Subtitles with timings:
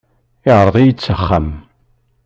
[0.49, 1.47] Iɛreḍ-iyi s axxam.